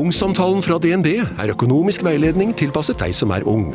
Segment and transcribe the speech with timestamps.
[0.00, 3.74] Ungsamtalen fra DNB er økonomisk veiledning tilpasset deg som er ung.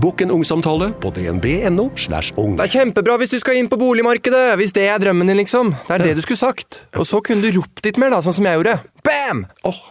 [0.00, 1.90] Bokk en ungsamtale på dnb.no.
[2.00, 2.54] slash ung.
[2.56, 5.74] Det er kjempebra hvis du skal inn på boligmarkedet, hvis det er drømmen din, liksom.
[5.88, 6.80] Det er det du skulle sagt.
[6.96, 8.76] Og så kunne du ropt litt mer, da, sånn som jeg gjorde.
[9.04, 9.42] Bam!
[9.68, 9.82] Oh.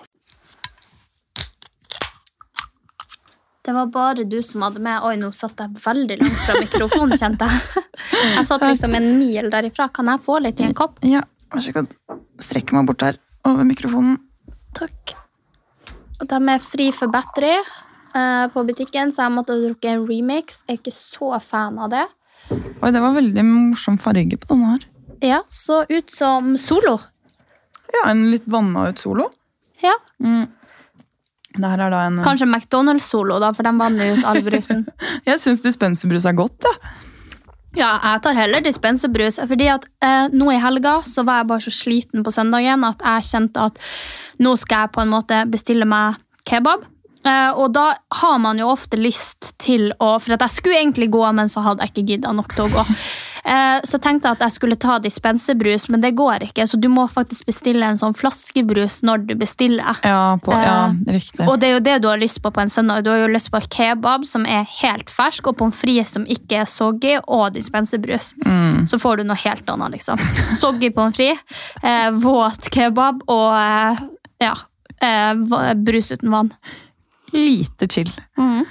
[3.65, 7.17] Det var bare du som hadde med Oi, nå satt jeg veldig langt fra mikrofonen,
[7.17, 7.85] kjente jeg.
[8.35, 9.87] Jeg satt liksom en mil derifra.
[9.93, 10.97] Kan jeg få litt i en kopp?
[11.05, 11.21] Ja,
[11.53, 11.93] vær så god.
[12.41, 14.17] Strekke meg bort der over mikrofonen.
[14.77, 15.15] Takk.
[16.23, 17.55] De er fri for battery
[18.15, 20.61] uh, på butikken, så jeg måtte drukke en remix.
[20.67, 22.05] Jeg er ikke så fan av det.
[22.51, 24.85] Oi, det var veldig morsom farge på denne her.
[25.23, 26.99] Ja, Så ut som Solo.
[27.95, 29.29] Ja, en litt vanna ut solo.
[29.83, 30.47] Ja, Mm.
[31.55, 34.81] En Kanskje McDonald's-solo, da, for de vanner ut all brusen.
[35.29, 36.73] Jeg syns dispenserbrus er godt, jeg.
[36.81, 37.04] Ja,
[37.79, 39.39] jeg tar heller dispenserbrus.
[39.47, 43.03] Fordi at eh, nå i helga så var jeg bare så sliten på søndagen at
[43.03, 43.79] jeg kjente at
[44.43, 46.85] nå skal jeg på en måte bestille meg kebab.
[47.25, 47.87] Eh, og da
[48.21, 51.63] har man jo ofte lyst til å For at jeg skulle egentlig gå, men så
[51.65, 52.85] hadde jeg ikke gidda nok til å gå.
[53.45, 56.65] Eh, så tenkte jeg at jeg skulle ta dispenserbrus, men det går ikke.
[56.67, 59.99] Så du må faktisk bestille en sånn flaskebrus når du bestiller.
[60.05, 61.45] Ja, på, ja riktig.
[61.45, 63.05] Og det er jo det du har lyst på på en søndag.
[63.05, 66.63] Du har jo lyst på kebab som er helt fersk, og pommes frites som ikke
[66.63, 68.33] er soggy, og dispenserbrus.
[68.45, 68.87] Mm.
[68.89, 70.25] Så får du noe helt annet, liksom.
[70.61, 74.03] Soggy pommes frites, eh, våt kebab og eh,
[74.41, 74.55] ja,
[75.05, 76.53] eh, brus uten vann.
[77.35, 78.11] Lite chill.
[78.39, 78.63] Mm.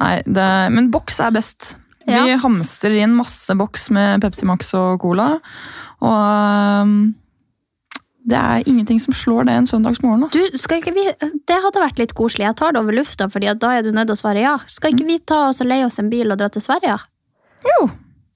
[0.00, 1.76] Nei, det, men boks er best.
[2.06, 2.36] Vi Ja.
[2.38, 5.40] hamstrer inn masse boks med Pepsi Max og Cola.
[6.00, 7.14] Og øhm,
[8.26, 10.20] det er ingenting som slår det en søndagsmorgen.
[10.30, 10.58] Du, Altså.
[10.58, 11.04] skal ikke vi,
[11.46, 12.46] Det hadde vært litt koselig.
[12.46, 14.58] Jeg tar det over lufta, fordi da er du nødt til å svare ja.
[14.66, 16.98] Skal ikke vi ta oss og leie oss en bil og dra til Sverige?
[17.64, 17.90] Jo,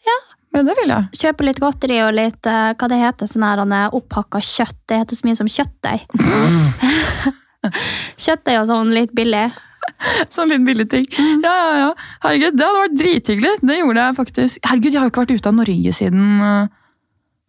[0.06, 0.18] Ja.
[0.54, 1.08] ja det vil jeg.
[1.12, 4.78] Kjøpe litt godteri og litt eh, hva det heter, sånn her eh, opphakka kjøtt.
[4.88, 6.06] Det heter så mye som kjøttdeig.
[8.24, 9.50] kjøttdeig og sånn litt billig.
[10.34, 11.06] Sånn litt billig ting.
[11.10, 11.44] Mm.
[11.44, 11.90] Ja, ja, ja.
[12.24, 13.54] Herregud, det hadde vært drithyggelig.
[13.62, 14.62] Det gjorde jeg faktisk.
[14.68, 16.70] Herregud, jeg har jo ikke vært ute av Norge siden øh,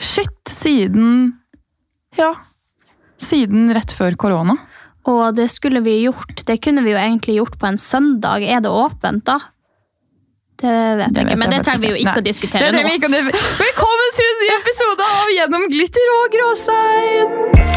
[0.01, 0.37] Shit!
[0.49, 1.11] Siden
[2.17, 2.33] Ja.
[3.21, 4.57] Siden rett før korona.
[5.09, 6.43] Og det skulle vi gjort.
[6.45, 8.45] Det kunne vi jo egentlig gjort på en søndag.
[8.45, 9.39] Er det åpent, da?
[10.61, 12.11] Det vet Det jeg vet ikke, men jeg det trenger vi jo ikke.
[12.11, 12.21] Nei.
[12.21, 13.33] å diskutere nå.
[13.63, 17.70] Velkommen til en ny episode av Gjennom glitter og gråstein!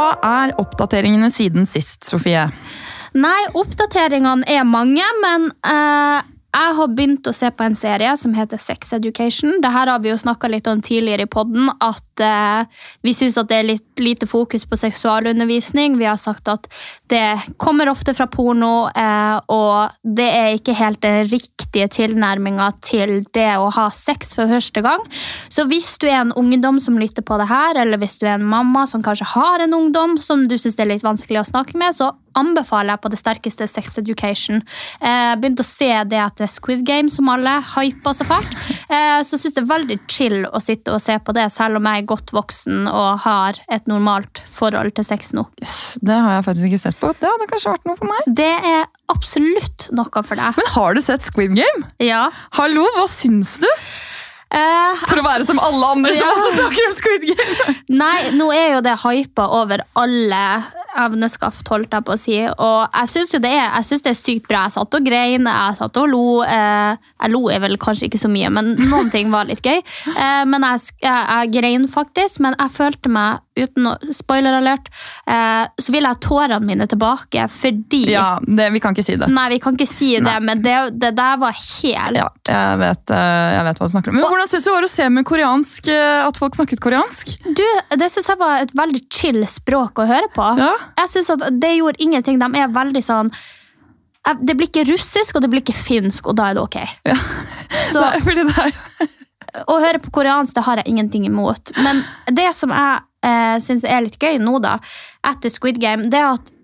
[0.00, 2.46] Hva er oppdateringene siden sist, Sofie?
[3.20, 8.32] Nei, oppdateringene er mange, men eh, jeg har begynt å se på en serie som
[8.34, 9.60] heter Sex Education.
[9.62, 13.54] Dette har vi jo snakka litt om tidligere i podden, at eh, vi syns det
[13.54, 15.98] er litt lite fokus på seksualundervisning.
[16.00, 16.66] Vi har sagt at
[17.12, 23.20] det kommer ofte fra porno, eh, og det er ikke helt den riktige tilnærminga til
[23.36, 25.04] det å ha sex for første gang.
[25.52, 28.38] Så hvis du er en ungdom som lytter på det her, eller hvis du er
[28.38, 31.78] en mamma som kanskje har en ungdom som du syns er litt vanskelig å snakke
[31.78, 34.62] med, så anbefaler jeg på det sterkeste Sex Education.
[35.00, 38.54] Eh, begynte å se det etter Squid Game, som alle hyper så fælt.
[38.90, 41.88] Eh, så syns det er veldig chill å sitte og se på det, selv om
[41.90, 45.46] jeg er godt voksen og har et normalt forhold til sex nå.
[45.62, 47.12] Yes, det har jeg faktisk ikke sett på.
[47.20, 48.30] Det hadde kanskje vært noe for meg.
[48.42, 50.60] Det er absolutt noe for deg.
[50.60, 51.90] Men har du sett Squid Game?
[52.02, 52.28] Ja.
[52.58, 53.68] Hallo, hva syns du?
[54.50, 57.74] Eh, For å være som alle andre som også snakker om Squid Game.
[58.02, 60.44] Nei, nå er jo det hypa over alle
[60.98, 62.36] evneskaft, holdt jeg på å si.
[62.50, 63.52] Og jeg syns det det
[64.10, 64.64] er sykt bra.
[64.66, 66.24] Jeg satt og grein, jeg satt og lo.
[66.42, 69.78] Uh, jeg lo er vel kanskje ikke så mye, men noen ting var litt gøy.
[70.16, 74.88] Uh, men jeg, jeg, jeg grein faktisk, men jeg følte meg, uten å spoiler alert,
[75.26, 79.16] eh, så vil jeg ha tårene mine tilbake fordi Ja, det, vi kan ikke si
[79.20, 79.28] det.
[79.32, 83.14] Nei, vi kan ikke si det, men det, det der var helt Ja, jeg vet,
[83.16, 84.18] eh, jeg vet hva du snakker om.
[84.20, 87.32] Men hvordan syns du det var å se med koreansk, eh, at folk snakket koreansk?
[87.46, 87.64] Du,
[88.00, 90.50] det syns jeg var et veldig chill språk å høre på.
[90.60, 90.74] Ja.
[91.02, 92.38] Jeg synes at Det gjorde ingenting.
[92.40, 96.38] De er veldig sånn eh, Det blir ikke russisk, og det blir ikke finsk, og
[96.40, 96.78] da er det ok.
[97.10, 97.18] Ja.
[97.90, 98.74] Så Nei, fordi det er
[99.70, 101.72] å høre på koreansk det har jeg ingenting imot.
[101.82, 104.78] Men det som jeg eh, syns er litt gøy nå, da,
[105.26, 106.56] etter Squid Game, det at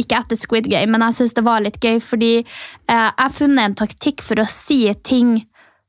[0.00, 2.44] Ikke etter Squid Game, men jeg syns det var litt gøy, fordi eh,
[2.88, 5.42] jeg har funnet en taktikk for å si ting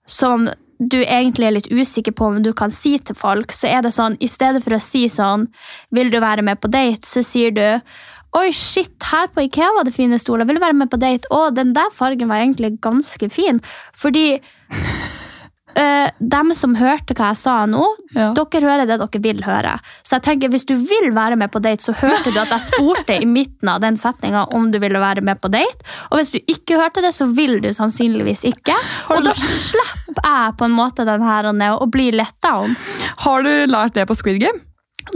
[0.04, 0.50] som
[0.80, 3.52] du egentlig er litt usikker på om du kan si til folk.
[3.56, 5.50] Så er det sånn, i stedet for å si sånn
[5.96, 7.08] Vil du være med på date?
[7.08, 7.66] Så sier du
[8.38, 10.46] Oi, shit, her på Ikea var det fine stoler.
[10.46, 11.26] Vil du være med på date?
[11.34, 13.58] Å, den der fargen var egentlig ganske fin.
[13.98, 14.38] Fordi
[15.76, 17.86] eh, dem som hørte hva jeg sa nå,
[18.16, 18.32] Ja.
[18.34, 19.76] dere hører det dere vil høre.
[20.04, 22.62] Så jeg tenker, hvis du vil være med på date, så hørte du at jeg
[22.72, 25.86] spurte i midten av den setninga om du ville være med på date.
[26.12, 28.76] Og hvis du ikke hørte det, så vil du sannsynligvis ikke.
[29.14, 32.76] Og da slipper jeg på en måte den her ned og blir letta om.
[33.26, 34.60] Har du lært det på Squid Game?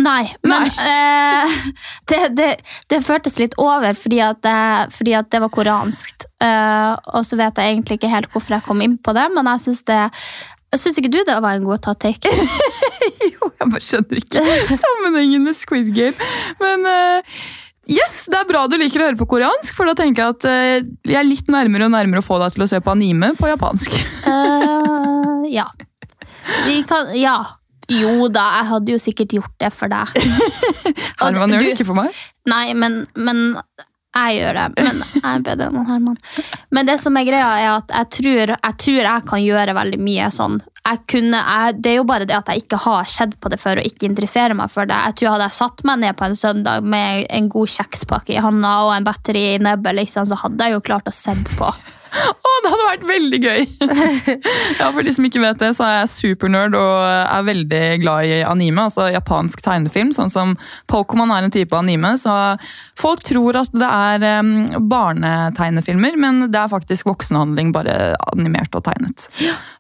[0.01, 1.53] Nei, men eh,
[2.09, 2.47] det, det,
[2.89, 6.25] det føltes litt over fordi at, det- fordi at det var koreansk.
[6.41, 9.45] Eh, og så vet jeg egentlig ikke helt hvorfor jeg kom inn på det, men
[9.53, 10.01] jeg syns det
[10.73, 12.25] Syns ikke du det var en god taktikk?
[13.29, 14.41] Jo, jeg bare skjønner ikke
[14.81, 16.15] sammenhengen med Squid Game.
[16.57, 17.35] Men eh,
[17.93, 20.47] yes, det er bra du liker å høre på koreansk, for da tenker jeg at
[20.49, 23.33] eh, jeg er litt nærmere og nærmere å få deg til å se på anime
[23.37, 23.93] på japansk.
[24.25, 25.67] Eh, ja.
[26.65, 27.37] Vi kan, ja.
[28.01, 30.13] Jo da, jeg hadde jo sikkert gjort det for deg.
[31.21, 32.21] Herman gjør det ikke for meg.
[32.49, 33.43] Nei, men, men
[34.13, 34.65] jeg gjør det.
[34.77, 36.19] Men jeg er bedre enn Herman.
[36.75, 39.99] Men det som er greia, er at jeg tror jeg, tror jeg kan gjøre veldig
[40.05, 40.59] mye sånn.
[40.83, 43.57] Jeg kunne, jeg, det er jo bare det at jeg ikke har sett på det
[43.61, 44.99] før og ikke interesserer meg for det.
[45.07, 48.43] Jeg tror Hadde jeg satt meg ned på en søndag med en god kjekspakke i
[48.43, 51.71] handa og en batteri i nebbet, liksom, så hadde jeg jo klart å sett på.
[52.63, 53.65] Det hadde vært veldig gøy!
[54.79, 58.29] ja, For de som ikke vet det, så er jeg supernerd og er veldig glad
[58.29, 58.85] i anime.
[58.87, 60.53] Altså japansk tegnefilm, sånn som
[60.91, 62.13] Pokémon er en type anime.
[62.21, 62.31] Så
[62.99, 64.53] folk tror at det er um,
[64.91, 69.27] barnetegnefilmer, men det er faktisk voksenhandling, bare animert og tegnet.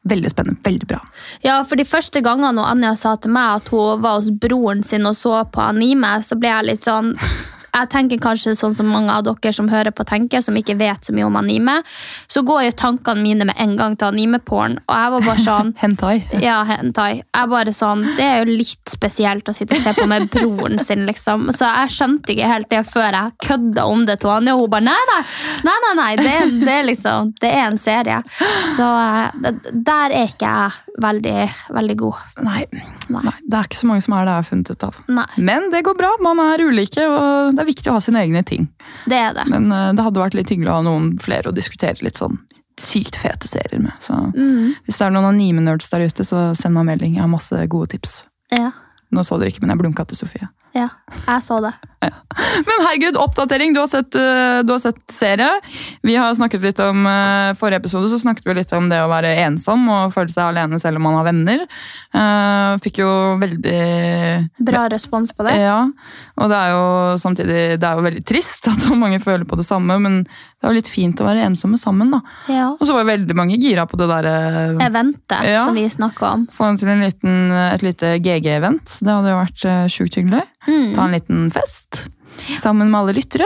[0.09, 0.59] Veldig spennende.
[0.67, 0.99] Veldig bra.
[1.45, 5.07] Ja, for de første gangene Anja sa til meg at hun var hos broren sin
[5.07, 7.13] og så på anime, så ble jeg litt sånn
[7.73, 11.05] jeg tenker kanskje sånn som mange av dere som hører på tenker, som ikke vet
[11.05, 11.79] så mye om anime,
[12.31, 15.73] så går jo tankene mine med en gang til animeporn, og jeg var bare sånn
[15.81, 16.15] Hentai.
[16.47, 17.23] ja, hentai.
[17.23, 20.79] Jeg bare sånn, Det er jo litt spesielt å sitte og se på med broren
[20.83, 21.49] sin, liksom.
[21.55, 24.73] Så jeg skjønte ikke helt det før jeg kødda om det til Anja, og hun
[24.75, 25.21] bare nei, nei,
[25.67, 28.21] nei, nei, nei det, det, liksom, det er en serie.
[28.77, 32.15] Så eh, der er ikke jeg veldig, veldig god.
[32.45, 32.65] Nei,
[33.09, 33.23] Nei.
[33.25, 34.97] nei, det er ikke så mange som er det jeg har funnet ut av.
[35.09, 38.21] Nei, Men det går bra, man er ulike, og det er viktig å ha sine
[38.21, 38.67] egne ting.
[39.09, 39.47] det er det.
[39.49, 42.37] Men uh, det hadde vært litt hyggelig å ha noen flere å diskutere litt sånn
[42.79, 43.93] sykt fete serier med.
[44.01, 47.13] Så Mm, hvis det er noen anime-nerds der ute, så send meg en melding.
[47.17, 48.23] Jeg har masse gode tips.
[48.51, 48.71] ja,
[49.13, 50.47] Nå så dere ikke, men jeg blunka til Sofie.
[50.73, 50.87] Ja,
[51.27, 51.71] jeg så det.
[52.67, 53.75] Men herregud, oppdatering!
[53.75, 55.49] Du har sett, eh, du har sett serie.
[56.01, 59.09] Vi har snakket litt om eh, Forrige episode så snakket vi litt om det å
[59.11, 61.65] være ensom og føle seg alene selv om man har venner.
[62.13, 63.11] Eh, fikk jo
[63.43, 63.77] veldig
[64.65, 65.59] Bra respons på det.
[65.61, 65.77] Ja,
[66.41, 66.83] og det er jo
[67.21, 70.23] samtidig det er jo veldig trist at så mange føler på det samme, men
[70.63, 72.07] det er jo litt fint å være ensomme sammen.
[72.13, 72.21] da.
[72.47, 72.69] Ja.
[72.71, 74.31] Og så var veldig mange gira på det derre
[74.79, 75.65] Eventet Ja.
[75.67, 76.45] som vi snakka om.
[76.47, 78.93] Få til en liten, et lite GG-event.
[79.03, 80.39] Det hadde jo vært eh, sjukt hyggelig.
[80.69, 80.93] Mm.
[80.95, 82.05] Ta en liten fest
[82.63, 83.45] sammen med alle lyttere.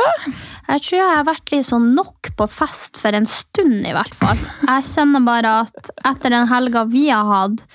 [0.69, 4.13] Jeg tror jeg har vært litt sånn nok på fest for en stund, i hvert
[4.21, 4.37] fall.
[4.69, 7.65] Jeg kjenner bare at etter den helga vi har hatt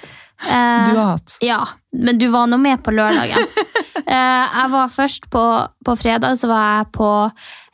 [0.47, 1.35] eh, Du har hatt.
[1.43, 3.43] Ja, men du var nå med på lørdagen.
[4.07, 5.43] Eh, jeg var først på,
[5.87, 7.11] på fredag, så var jeg på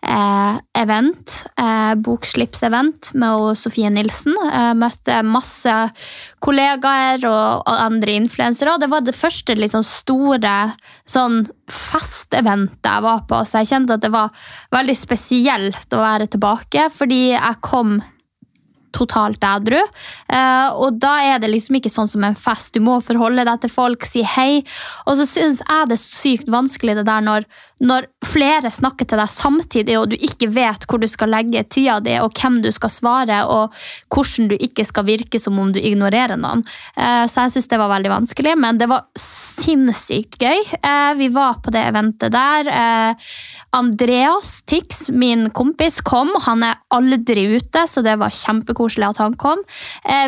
[0.06, 1.34] eh, event.
[1.60, 4.36] Eh, Bokslippsevent med Sofie Nilsen.
[4.48, 5.74] Eh, møtte masse
[6.44, 8.78] kollegaer og, og andre influensere.
[8.80, 10.54] Det var det første liksom, store
[11.08, 14.32] sånn festeventet jeg var på, så jeg kjente at det var
[14.72, 17.98] veldig spesielt å være tilbake, fordi jeg kom
[18.96, 19.78] totalt edru.
[19.78, 22.74] Eh, og da er det liksom ikke sånn som en fest.
[22.74, 24.62] Du må forholde deg til folk, si hei.
[25.06, 29.20] Og så syns jeg det er sykt vanskelig det der når, når flere snakker til
[29.20, 32.70] deg samtidig, og du ikke vet hvor du skal legge tida di, og hvem du
[32.74, 33.74] skal svare, og
[34.12, 36.64] hvordan du ikke skal virke som om du ignorerer noen.
[36.96, 40.64] Eh, så jeg syns det var veldig vanskelig, men det var sinnssykt gøy.
[40.78, 42.72] Eh, vi var på det eventet der.
[42.72, 43.30] Eh,
[43.78, 46.32] Andreas Tix, min kompis, kom.
[46.48, 49.60] Han er aldri ute, så det var kjempekoselig at han kom.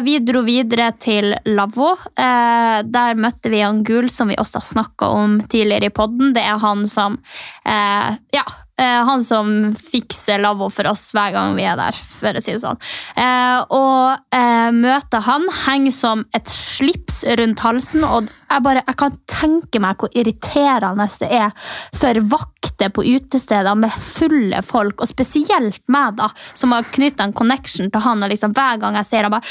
[0.04, 1.94] Vi dro videre til Lavvo.
[2.20, 6.34] Der møtte vi han Gul, som vi også har snakka om tidligere i podden.
[6.36, 7.16] Det er han som
[7.64, 8.44] eh, Ja.
[8.78, 12.52] eh, Han som fikser lavvo for oss hver gang vi er der, for å si
[12.54, 12.78] det sånn.
[13.16, 18.96] Eh, og eh, møtet han henger som et slips rundt halsen, og jeg, bare, jeg
[18.96, 21.50] kan tenke meg hvor irriterende det er
[21.96, 27.36] for vakter på utesteder med fulle folk, og spesielt meg, da, som har knytta en
[27.36, 29.44] connection til han, og liksom hver gang jeg ser han bare!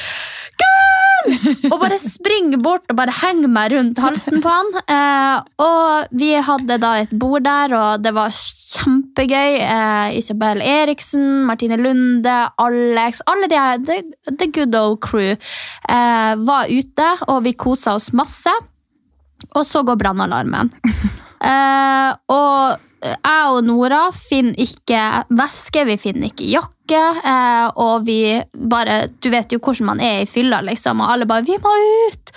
[1.72, 4.72] Og bare springer bort og bare henger meg rundt halsen på han.
[4.86, 9.60] Eh, og vi hadde da et bord der, og det var kjempegøy.
[9.66, 16.34] Eh, Isabel Eriksen, Martine Lunde, Alex Alle de her, the, the good old crew, eh,
[16.50, 18.54] var ute, og vi kosa oss masse.
[19.56, 20.72] Og så går brannalarmen.
[21.46, 25.02] Eh, og jeg og Nora finner ikke
[25.40, 27.04] veske, vi finner ikke jakke.
[27.32, 28.20] Eh, og vi
[28.54, 31.76] bare Du vet jo hvordan man er i fylla, liksom, og alle bare 'Vi må
[32.10, 32.34] ut!'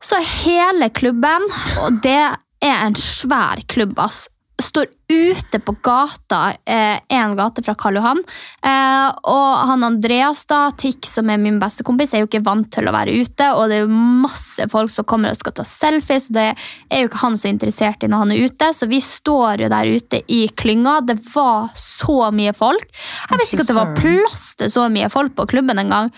[0.00, 1.42] Så hele klubben,
[1.82, 4.28] og det er en svær klubb, ass,
[4.62, 6.52] står ute på gata,
[7.08, 8.18] én gate fra Karl Johan.
[8.66, 12.68] Eh, og han Andreas, da, Tikk, som er min beste kompis, er jo ikke vant
[12.74, 13.48] til å være ute.
[13.54, 17.04] Og det er jo masse folk som kommer og skal ta selfies, og det er
[17.04, 18.72] jo ikke han så interessert i når han er ute.
[18.74, 20.98] Så vi står jo der ute i klynga.
[21.06, 22.86] Det var så mye folk.
[23.30, 26.12] Jeg visste ikke at det var plass til så mye folk på klubben engang.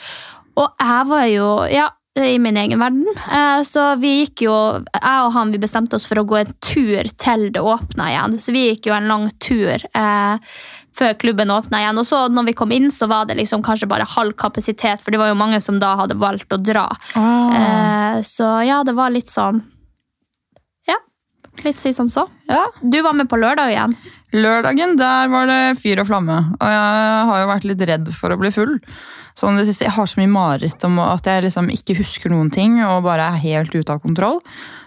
[0.59, 1.87] Og jeg var jo ja,
[2.19, 3.07] i min egen verden.
[3.33, 6.52] Eh, Så vi gikk jo, jeg og han vi bestemte oss for å gå en
[6.61, 8.38] tur til det åpna igjen.
[8.43, 10.38] Så vi gikk jo en lang tur eh,
[10.99, 12.00] før klubben åpna igjen.
[12.02, 15.14] Og så når vi kom inn, så var det liksom kanskje bare halv kapasitet, for
[15.14, 16.88] det var jo mange som da hadde valgt å dra.
[17.14, 19.62] Eh, Så ja, det var litt sånn
[20.90, 20.97] Ja,
[21.64, 22.26] litt si som så.
[22.50, 22.67] Ja.
[22.83, 23.95] Du var med på lørdag igjen.
[24.35, 26.37] Lørdagen der var det fyr og flamme.
[26.59, 28.76] Og jeg har jo vært litt redd for å bli full.
[29.40, 32.76] Sånn, det jeg har så mye mareritt om at jeg liksom ikke husker noen ting
[32.85, 34.40] og bare er helt ute av kontroll.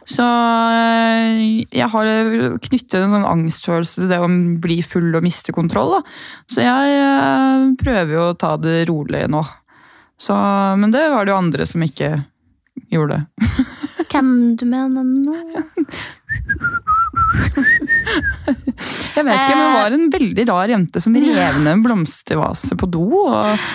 [0.05, 2.11] Så øh, jeg har
[2.61, 4.29] knyttet en sånn angstfølelse til det å
[4.61, 5.95] bli full og miste kontroll.
[5.95, 6.01] Da.
[6.51, 9.41] Så jeg øh, prøver jo å ta det rolig nå.
[10.21, 10.35] Så,
[10.79, 12.11] men det var det jo andre som ikke
[12.93, 13.23] gjorde.
[14.13, 14.29] Hvem
[14.59, 15.39] du mener nå?
[19.13, 22.77] Jeg vet ikke, men det var en veldig rar jente som rev ned en blomstervase
[22.77, 23.65] på do og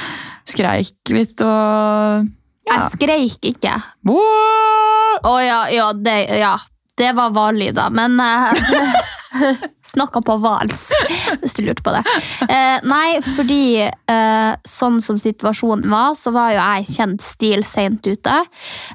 [0.49, 2.27] skreik litt og
[2.69, 3.75] Jeg skreik ikke.
[4.09, 6.57] Å oh, ja, ja, det, ja.
[6.99, 8.51] Det var hvallyder, men uh,
[9.89, 12.03] Snakka på hvalsk, hvis du lurte på det.
[12.49, 18.05] Eh, nei, fordi eh, sånn som situasjonen var, så var jo jeg kjent stil seint
[18.05, 18.37] ute.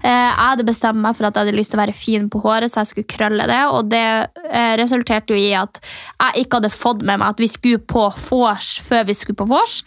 [0.04, 2.44] Eh, jeg hadde bestemt meg for at jeg hadde lyst til å være fin på
[2.44, 3.62] håret, så jeg skulle krølle det.
[3.74, 4.04] Og det
[4.50, 8.06] eh, resulterte jo i at jeg ikke hadde fått med meg at vi skulle på
[8.30, 9.80] vors før vi skulle på vors.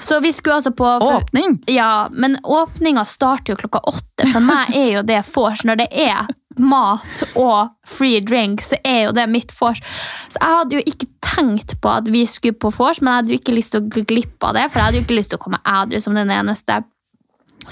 [0.00, 1.60] Så vi skulle altså på Åpning?
[1.70, 4.26] Ja, men åpninga starter jo klokka åtte.
[4.32, 6.26] For meg er jo det vors når det er
[6.62, 9.80] mat og free drink, så er jo det mitt vors.
[10.32, 13.34] Så jeg hadde jo ikke tenkt på at vi skulle på vors, men jeg hadde
[13.34, 15.34] jo ikke lyst til å gå glipp av det, for jeg hadde jo ikke lyst
[15.34, 16.82] til å komme ædru som den eneste.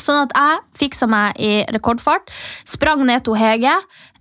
[0.01, 2.33] Sånn at jeg fiksa meg i rekordfart,
[2.67, 3.75] sprang ned til Hege,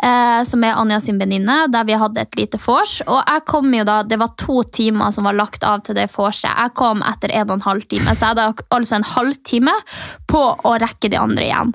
[0.05, 2.99] eh, som er Anja sin venninne, der vi hadde et lite vors.
[3.07, 6.09] Og jeg kom jo da, det var to timer som var lagt av til det
[6.13, 6.51] vorset.
[6.51, 9.77] Jeg kom etter en og en halv time, så jeg hadde altså en halvtime
[10.29, 11.73] på å rekke de andre igjen.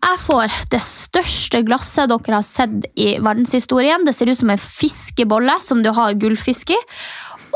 [0.00, 4.06] Jeg får det største glasset dere har sett i verdenshistorien.
[4.06, 6.78] Det ser ut som en fiskebolle som du har gullfisk i.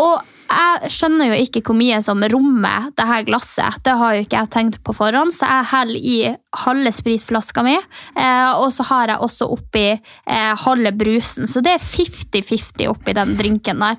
[0.03, 3.81] Og jeg skjønner jo ikke hvor mye som rommer det her glasset.
[3.87, 6.19] Det har jo ikke jeg tenkt på forhånd, så jeg heller i
[6.65, 7.77] halve spritflaska mi.
[7.77, 13.17] Eh, og så har jeg også oppi eh, halve brusen, så det er 50-50 oppi
[13.17, 13.97] den drinken der.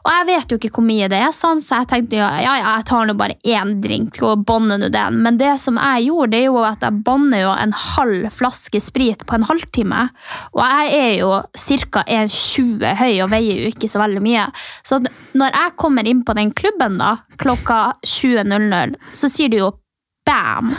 [0.00, 2.54] Og jeg vet jo ikke hvor mye det er, sånn, så jeg tenkte ja, ja,
[2.62, 5.18] jeg tar nå bare én drink og bånder nå den.
[5.26, 8.80] Men det som jeg gjorde, det er jo at jeg banner jo en halv flaske
[8.80, 10.06] sprit på en halvtime.
[10.56, 12.04] Og jeg er jo ca.
[12.06, 14.48] 1,20 høy og veier jo ikke så veldig mye.
[14.88, 15.02] Så
[15.36, 19.72] når jeg kommer inn på den klubben da, klokka 20.00, så sier de jo
[20.28, 20.72] bam!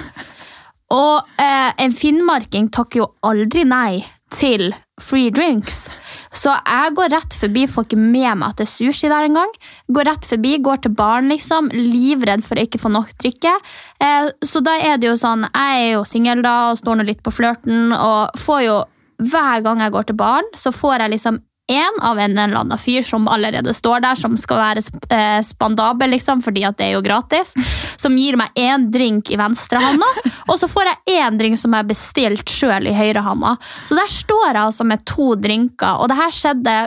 [0.91, 4.01] Og eh, en finnmarking takker jo aldri nei
[4.33, 5.85] til free drinks.
[6.31, 9.51] Så jeg går rett forbi, får ikke med meg at det er sushi der engang.
[9.91, 13.51] Går rett forbi, går til baren, liksom, livredd for å ikke få nok drikke.
[13.99, 17.07] Eh, så da er det jo sånn, jeg er jo singel da, og står nå
[17.09, 18.81] litt på flørten, og får jo
[19.21, 22.79] hver gang jeg går til baren, så får jeg liksom en av en eller annen
[22.81, 26.95] fyr som allerede står der, som skal være eh, spandabel, liksom, fordi at det er
[26.97, 27.53] jo gratis.
[28.01, 30.09] Som gir meg én drink i venstrehånda,
[30.47, 33.55] og så får jeg én drink som jeg har bestilt sjøl i høyrehånda.
[33.87, 36.79] Så der står jeg altså med to drinker, og det her skjedde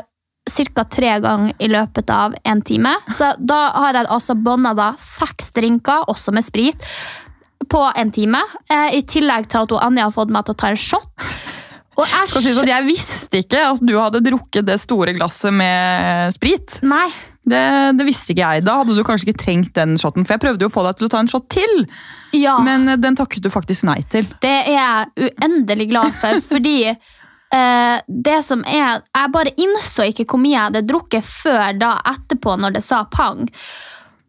[0.51, 0.85] ca.
[0.85, 2.95] tre ganger i løpet av en time.
[3.09, 6.89] Så da har jeg altså bånda seks drinker, også med sprit,
[7.71, 8.43] på en time.
[8.69, 11.29] Eh, I tillegg til at Anja har fått meg til å ta en shot.
[11.95, 15.55] Og jeg, Skal si sånn, jeg visste ikke at du hadde drukket det store glasset
[15.55, 16.81] med sprit.
[16.83, 17.07] Nei,
[17.45, 17.61] Det,
[17.99, 18.65] det visste ikke jeg.
[18.67, 20.25] Da hadde du kanskje ikke trengt den shoten.
[20.25, 21.85] For jeg prøvde jo å få deg til å ta en shot til,
[22.35, 22.57] ja.
[22.65, 24.27] men eh, den takket du faktisk nei til.
[24.43, 30.27] Det er jeg uendelig glad for, fordi eh, det som er Jeg bare innså ikke
[30.33, 33.45] hvor mye jeg hadde drukket før da etterpå, når det sa pang.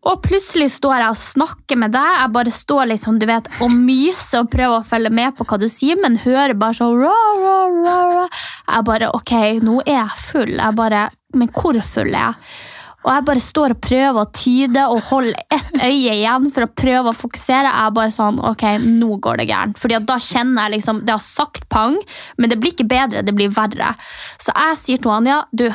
[0.06, 2.12] Og plutselig står jeg og snakker med deg.
[2.20, 5.58] Jeg bare står liksom, du vet, og myser og prøver å følge med på hva
[5.62, 8.30] du sier, men hører bare sånn ra, ra, ra, ra.
[8.70, 9.34] Jeg bare Ok,
[9.66, 10.56] nå er jeg full.
[10.60, 12.56] Jeg bare men hvor full er jeg?
[13.06, 16.72] Og jeg bare står og prøver å tyde og holde ett øye igjen for å
[16.74, 17.70] prøve å fokusere.
[17.70, 19.78] Jeg er bare sånn, ok, nå går det gærent.
[19.78, 22.00] Fordi da kjenner jeg liksom, Det har sagt pang,
[22.42, 23.94] men det blir ikke bedre, det blir verre.
[24.42, 25.68] Så jeg sier til Anja du,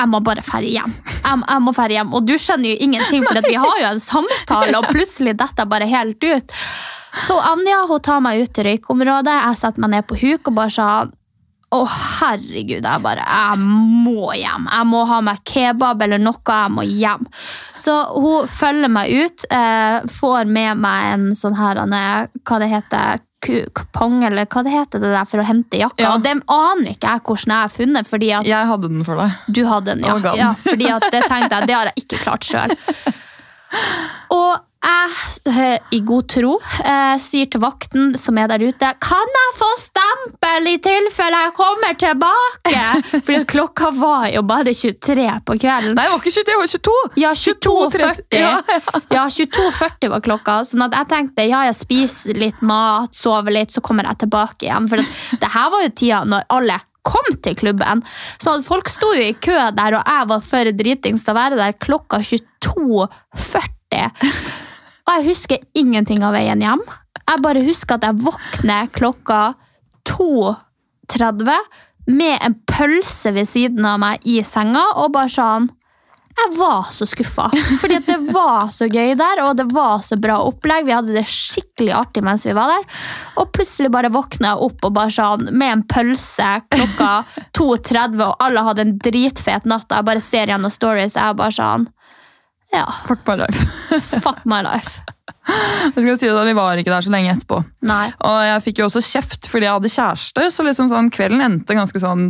[0.00, 0.96] jeg, må bare ferde hjem.
[1.12, 2.14] Jeg, jeg må ferde hjem.
[2.16, 5.72] Og du skjønner jo ingenting, for vi har jo en samtale, og plutselig detter jeg
[5.72, 6.58] bare helt ut.
[7.26, 9.38] Så Anja hun tar meg ut til røykeområdet.
[9.44, 10.90] Jeg setter meg ned på huk og bare sa
[11.70, 14.66] å, herregud, jeg bare Jeg må hjem.
[14.66, 16.42] Jeg må ha meg kebab eller noe.
[16.42, 17.28] Jeg må hjem.
[17.78, 19.46] Så hun følger meg ut.
[19.54, 24.72] Eh, får med meg en sånn her eh, Hva det heter Kupong, eller hva det
[24.74, 26.02] heter det der for å hente jakka.
[26.04, 26.10] Ja.
[26.16, 29.16] Og dem aner ikke jeg hvordan jeg har funnet, fordi at Jeg hadde den for
[29.22, 29.30] deg.
[29.48, 30.16] du hadde den, ja.
[30.36, 32.74] Ja fordi at det tenkte jeg, det har jeg ikke klart sjøl.
[34.40, 35.10] Og jeg,
[35.52, 39.68] eh, i god tro, eh, sier til vakten som er der ute Kan jeg få
[39.80, 42.84] stempel i tilfelle jeg kommer tilbake?
[43.26, 45.94] Fordi klokka var jo bare 23 på kvelden.
[45.98, 46.96] Nei, det var ikke 23, det var 22!
[47.20, 48.52] Ja, 22.40 Ja,
[49.12, 50.60] ja, 22.40 var klokka.
[50.68, 54.68] Sånn at jeg tenkte ja, jeg spiser litt mat, sover litt, så kommer jeg tilbake
[54.68, 54.88] igjen.
[54.90, 55.02] For
[55.40, 58.02] det her var jo tida når alle kom til klubben.
[58.42, 61.60] Så folk sto jo i kø der, og jeg var for dritings til å være
[61.60, 63.70] der klokka 22.40.
[65.10, 66.82] Og jeg husker ingenting av veien hjem.
[67.18, 69.40] Jeg bare husker at jeg våkner klokka
[70.06, 71.50] 2.30
[72.14, 75.68] med en pølse ved siden av meg i senga, og bare sånn
[76.30, 77.48] jeg var så skuffa.
[77.82, 80.86] Fordi det var så gøy der, og det var så bra opplegg.
[80.86, 82.86] Vi hadde det skikkelig artig mens vi var der.
[83.42, 87.10] Og plutselig bare våkna jeg opp og bare sånn, med en pølse klokka
[87.58, 89.90] 2.30, og alle hadde en dritfet natt.
[89.90, 91.90] Jeg bare ser gjennom stories, jeg bare sånn
[92.72, 93.66] Ja, Fuck my life.
[94.24, 95.00] fuck my life.
[95.50, 97.60] Jeg skal si det, Vi var ikke der så lenge etterpå.
[97.88, 98.10] Nei.
[98.26, 101.74] Og jeg fikk jo også kjeft fordi jeg hadde kjæreste, så liksom sånn, kvelden endte
[101.78, 102.28] ganske sånn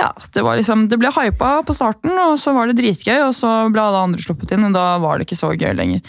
[0.00, 3.50] ja, det, liksom, det ble hypa på starten, og så var det dritgøy, og så
[3.72, 6.00] ble alle andre sluppet inn, og da var det ikke så gøy lenger.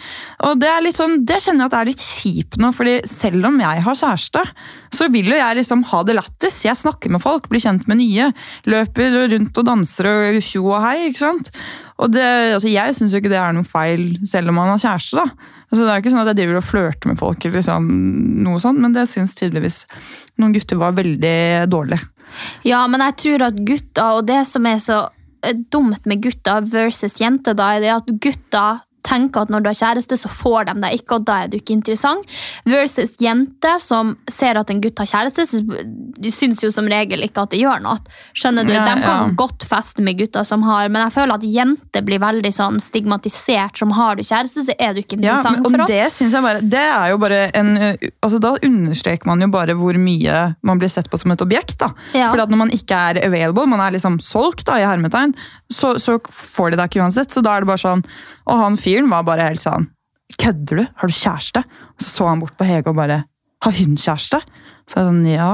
[0.48, 2.96] Og Det er litt sånn, det kjenner jeg at det er litt kjipt nå, fordi
[3.10, 4.44] selv om jeg har kjæreste,
[4.96, 6.62] så vil jo jeg liksom ha det lættis.
[6.68, 8.32] Jeg snakker med folk, blir kjent med nye,
[8.72, 11.10] løper rundt og danser og tjo og hei.
[11.10, 11.52] ikke sant?
[12.02, 14.82] Og det, altså Jeg syns jo ikke det er noe feil selv om man har
[14.82, 15.22] kjæreste.
[15.22, 15.58] da.
[15.72, 17.92] Altså Det er ikke sånn at jeg driver og flørter med folk, eller liksom
[18.44, 19.84] noe sånt, men det syns tydeligvis
[20.42, 21.38] noen gutter var veldig
[21.72, 22.00] dårlig.
[22.68, 25.02] Ja, men jeg tror at gutter, og det som er så
[25.46, 29.70] eh, dumt med gutter versus jenter, da er det at gutter tenker at når du
[29.72, 32.28] har kjæreste, så får de deg ikke, og da er du ikke interessant.
[32.70, 35.62] Versus jenter som ser at en gutt har kjæreste, så
[36.22, 37.98] de syns jo som regel ikke at det gjør noe.
[38.38, 38.74] Skjønner du?
[38.76, 39.36] Ja, de kan ja.
[39.38, 43.78] godt feste med gutter som har, men jeg føler at jenter blir veldig sånn stigmatisert.
[43.82, 45.92] Som har du kjæreste, så er du ikke Ja, interessant men, for oss.
[45.92, 47.72] det synes jeg bare, det er jo bare en
[48.22, 50.38] altså Da understreker man jo bare hvor mye
[50.68, 51.78] man blir sett på som et objekt.
[51.80, 51.92] da.
[52.18, 52.32] Ja.
[52.32, 55.34] At Når man ikke er available, man er liksom solgt, da, i hermetegn,
[55.72, 57.32] så, så får de deg ikke uansett.
[57.32, 58.04] Så da er det bare sånn
[58.52, 59.90] Og han fyren var bare helt sånn
[60.40, 60.84] Kødder du?
[61.02, 61.62] Har du kjæreste?
[61.96, 63.24] Og så så han bort på Hege og bare
[63.66, 64.40] Har hun kjæreste?
[64.88, 65.52] Så jeg sånn, ja.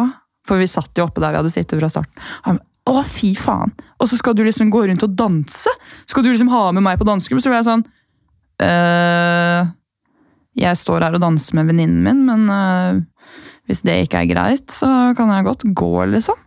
[0.48, 2.22] For vi satt jo oppe der vi hadde sittet fra starten.
[2.46, 3.74] Han, å, fy faen!
[4.00, 5.74] Og så skal du liksom gå rundt og danse?
[6.08, 7.44] Skal du liksom ha med meg på dansegruppe?
[7.44, 7.84] Så ble jeg sånn
[8.64, 9.68] «Øh,
[10.58, 13.02] Jeg står her og danser med venninnen min, men øh,
[13.68, 16.40] hvis det ikke er greit, så kan jeg godt gå, liksom.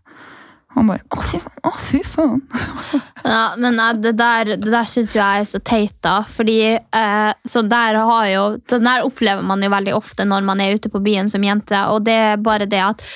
[0.76, 1.60] Han bare Å, fy faen!
[1.66, 2.42] Å, fy faen.
[3.30, 6.20] Ja, men det der, det der syns jeg er så teit, da.
[6.26, 10.62] Fordi eh, så der har jo så der opplever man jo veldig ofte når man
[10.64, 13.06] er ute på byen som jente, og det er bare det at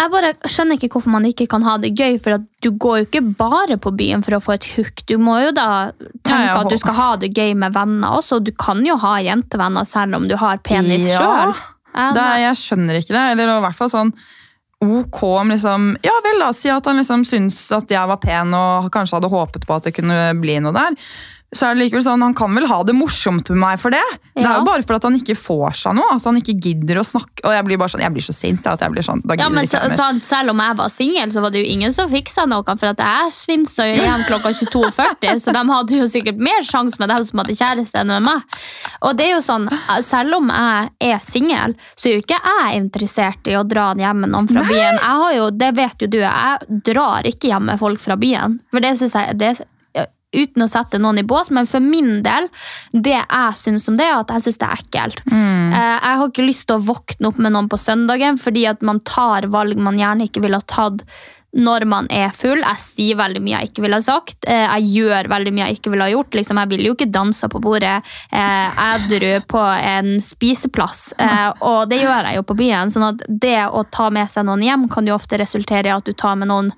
[0.00, 3.06] jeg bare skjønner ikke hvorfor man ikke kan ha det gøy, for du går jo
[3.08, 5.02] ikke bare på byen for å få et hook.
[5.10, 5.66] Du må jo da
[6.24, 8.38] tenke Ja, at du skal ha det gøy med venner også.
[8.40, 11.18] Du kan jo ha jentevenner selv om du har penis Ja.
[11.20, 11.54] sjøl.
[12.46, 13.24] Jeg skjønner ikke det.
[13.34, 14.14] Eller i hvert fall sånn
[14.80, 16.52] Ok om liksom Ja vel, da.
[16.56, 19.88] Si at han liksom syns at jeg var pen og kanskje hadde håpet på at
[19.88, 20.96] det kunne bli noe der.
[21.52, 24.02] Så er det likevel sånn, Han kan vel ha det morsomt med meg for det?
[24.36, 26.14] Det er jo bare for at han ikke får seg noe.
[26.14, 27.42] At han ikke gidder å snakke.
[27.42, 28.66] Og jeg blir bare sånn, jeg blir så sint.
[28.70, 30.20] at jeg blir sånn, da Ja, gidder men ikke så, sånn.
[30.22, 32.62] Selv om jeg var singel, så var det jo ingen som fiksa noe.
[32.78, 37.02] For at jeg svinsa jo hjem klokka 22.40, så de hadde jo sikkert mer sjanse
[37.02, 38.56] med dem som hadde kjæreste, enn med meg.
[39.02, 39.66] Og det er jo sånn,
[40.06, 44.22] Selv om jeg er singel, så er jo ikke jeg interessert i å dra hjem
[44.22, 45.02] med noen fra byen.
[45.02, 48.60] Jeg har jo, Det vet jo du, jeg drar ikke hjem med folk fra byen.
[48.70, 49.52] For det synes jeg det,
[50.32, 52.46] Uten å sette noen i bås, men for min del,
[52.92, 55.24] det jeg syns om det, er at jeg syns det er ekkelt.
[55.26, 55.72] Mm.
[55.74, 58.80] Eh, Jeg har ikke lyst til å våkne opp med noen på søndagen, fordi at
[58.86, 61.02] man tar valg man gjerne ikke ville ha tatt
[61.50, 62.60] når man er full.
[62.62, 64.44] Jeg sier veldig mye jeg ikke ville ha sagt.
[64.46, 66.30] Eh, Jeg gjør veldig mye jeg ikke ville ha gjort.
[66.38, 67.96] Liksom, jeg ville jo ikke dansa på bordet
[68.30, 71.08] eh, edru på en spiseplass.
[71.18, 72.94] Eh, og det gjør jeg jo på byen.
[72.94, 76.06] sånn at det å ta med seg noen hjem kan jo ofte resultere i at
[76.06, 76.70] du tar med noen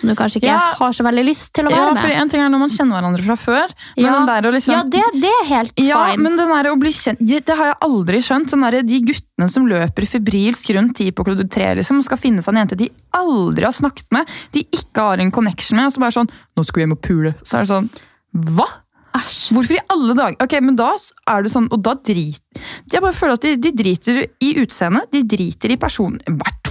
[0.00, 0.58] som du kanskje ikke Ja.
[0.78, 2.16] har så veldig lyst til å Ja, være for med.
[2.20, 5.04] En ting er når man kjenner hverandre fra før, men ja, den liksom ja det,
[5.20, 6.22] det er helt Ja, fine.
[6.22, 8.50] men den der å bli kjent, det har jeg aldri skjønt.
[8.50, 12.18] Sånn der, de guttene som løper febrilsk rundt i på Klode 3 liksom, og skal
[12.18, 15.86] finne seg en jente de aldri har snakket med, de ikke har en connection med,
[15.86, 17.34] og så bare sånn 'Nå skal vi hjem og pule'.
[17.44, 17.90] Så er det sånn
[18.34, 18.66] Hva?
[19.10, 19.50] Æsj.
[19.56, 20.36] Hvorfor i alle dager?
[20.40, 20.92] Ok, men da
[21.28, 22.38] er det sånn, og da drit...
[22.92, 26.14] Jeg bare føler at de, de driter i utseendet, de driter i person...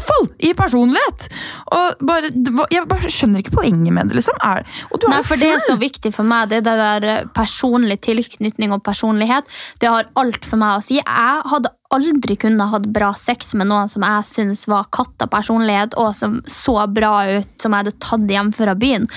[0.10, 1.28] I i personlighet!
[1.76, 2.32] Og bare,
[2.72, 4.38] Jeg bare skjønner ikke poenget med det, liksom.
[4.46, 4.66] Er,
[5.10, 6.50] Nei, for Det er så viktig for meg.
[6.52, 9.50] Det det der eh, personlig tilknytning og personlighet.
[9.82, 11.00] Det har alt for meg å si.
[11.00, 15.96] Jeg hadde aldri kunne hatt bra sex med noen som jeg syns var katta personlighet,
[15.98, 19.08] og som så bra ut som jeg hadde tatt hjem fra byen.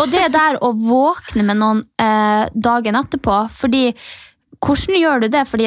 [0.00, 3.88] Og det der å våkne med noen eh, dagen etterpå fordi
[4.64, 5.42] Hvordan gjør du det?
[5.44, 5.66] Fordi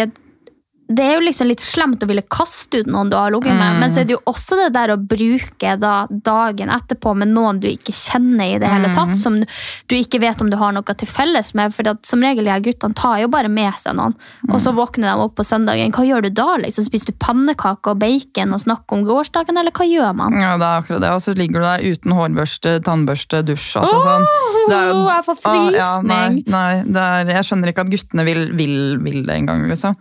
[0.89, 3.79] det er jo liksom litt slemt å ville kaste ut noen du har ligget med,
[3.81, 7.59] men så er det jo også det der å bruke da dagen etterpå med noen
[7.59, 10.83] du ikke kjenner i det hele tatt, som du ikke vet om du har noe
[10.95, 11.73] til felles med.
[11.75, 14.15] For som regel de guttene tar jo bare med seg noen,
[14.47, 15.91] og så våkner de opp på søndagen.
[15.91, 16.47] Hva gjør du da?
[16.63, 16.85] liksom?
[16.87, 20.39] Spiser du pannekaker og bacon og snakker om gårsdagen, eller hva gjør man?
[20.39, 21.11] Ja, det er akkurat det.
[21.11, 23.75] Og så ligger du der uten hårbørste, tannbørste, dusj.
[23.81, 24.25] Altså, sånn.
[24.69, 26.43] Det er jo- jeg får Ah, ja, nei, frysning.
[26.47, 29.95] nei, det er, jeg skjønner ikke at guttene vil, vil, vil det engang, liksom.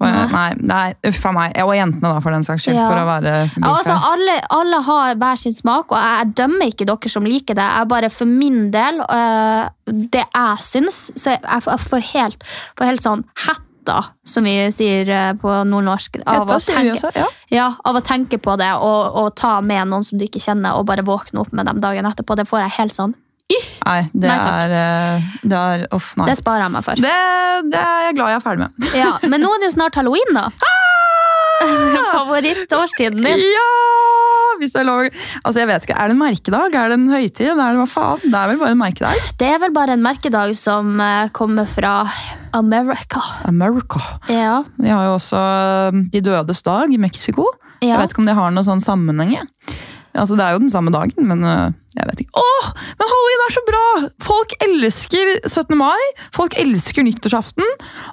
[0.00, 1.56] Nei, nei, uff a meg.
[1.66, 2.78] Og jentene, da, for den saks skyld.
[2.78, 2.86] Ja.
[2.88, 3.32] For å være
[3.68, 7.58] altså, alle, alle har hver sin smak, og jeg, jeg dømmer ikke dere som liker
[7.58, 7.66] det.
[7.76, 9.66] Jeg bare for min del, øh,
[10.14, 12.48] det jeg syns, så jeg, jeg får helt,
[12.80, 16.20] får helt sånn hetta, som vi sier øh, på nordnorsk.
[16.24, 17.30] Av, Hetta å tenke, også, ja.
[17.52, 20.80] ja, av å tenke på det og, og ta med noen som du ikke kjenner,
[20.80, 22.40] og bare våkne opp med dem dagen etterpå.
[22.40, 23.18] Det får jeg helt sånn.
[23.50, 26.28] Nei, det Nei, er, eh, det er Uff, nei.
[26.30, 27.00] Det sparer jeg meg for.
[27.02, 27.14] Det,
[27.72, 28.90] det er jeg glad jeg er ferdig med.
[28.94, 30.48] Ja, men nå er det jo snart halloween, da.
[32.14, 33.42] Favorittårstiden din.
[33.44, 33.68] Ja!
[34.60, 35.06] Hvis det er lov.
[35.42, 36.74] Altså, jeg vet ikke, Er det en merkedag?
[36.76, 37.52] Er det en høytid?
[37.52, 38.24] Er det, hva faen?
[38.26, 39.22] det er vel bare en merkedag?
[39.40, 41.94] Det er vel bare en merkedag som eh, kommer fra
[42.56, 43.22] America.
[43.48, 44.02] America.
[44.28, 44.62] Ja.
[44.76, 47.46] De har jo også eh, De dødes dag i Mexico.
[47.80, 49.38] Jeg vet ikke om det har noen sånn sammenheng.
[50.12, 51.44] Altså, det er jo den samme dagen, men
[51.98, 52.38] jeg vet ikke.
[52.38, 52.66] Åh,
[53.00, 53.84] men halloween er så bra!
[54.22, 55.74] Folk elsker 17.
[55.78, 56.02] mai,
[56.36, 57.66] folk elsker nyttårsaften.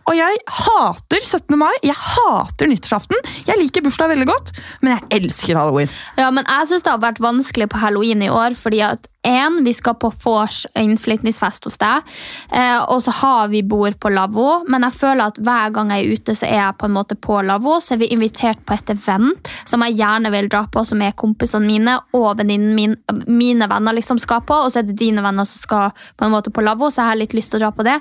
[0.09, 1.53] Og jeg hater 17.
[1.61, 3.21] mai, jeg hater nyttårsaften.
[3.45, 5.93] Jeg liker bursdag veldig godt, men jeg elsker halloween.
[6.17, 9.59] Ja, men jeg syns det har vært vanskelig på halloween i år, fordi at en,
[9.65, 12.07] vi skal på vors innflytningsfest hos deg,
[12.51, 16.05] eh, og så har vi bord på lavvo, men jeg føler at hver gang jeg
[16.05, 18.77] er ute, så er jeg på en måte på lavvo, så er vi invitert på
[18.77, 22.97] et event som jeg gjerne vil dra på, som er kompisene mine og venninnen min,
[23.27, 26.33] mine venner liksom skal på, og så er det dine venner som skal på en
[26.33, 27.97] måte på lavvo, så jeg har litt lyst til å dra på det.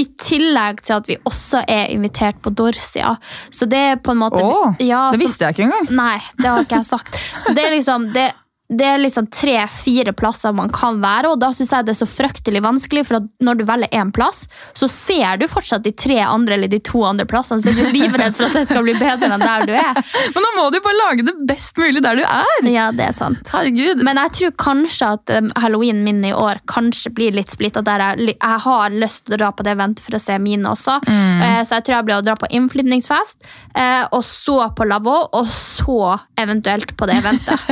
[0.00, 3.16] I tillegg til at vi også er invitert på Dorsia,
[3.50, 4.42] så det er på en måte...
[4.42, 5.90] Åh, Ja, det visste jeg ikke engang.
[5.96, 7.18] Nei, det har ikke jeg sagt.
[7.44, 8.30] Så det er liksom det,
[8.70, 12.06] det er liksom tre-fire plasser man kan være, og da syns jeg det er så
[12.06, 14.44] fryktelig vanskelig, for at når du velger én plass,
[14.78, 17.90] så ser du fortsatt de tre andre eller de to andre plassene, så er du
[17.98, 19.98] livredd for at det skal bli bedre enn der du er.
[20.36, 22.70] Men da må du bare lage det best mulig der du er.
[22.70, 23.42] Ja, det er sant.
[23.50, 24.04] Herregud.
[24.06, 27.82] Men jeg tror kanskje at um, halloween min i år kanskje blir litt splitta.
[27.86, 30.70] Der jeg, jeg har lyst til å dra på det eventet for å se mine
[30.70, 31.00] også.
[31.10, 33.42] Eh, så jeg tror jeg blir å dra på innflytningsfest,
[33.74, 37.66] uh, og så på lavvo, og så eventuelt på det eventet.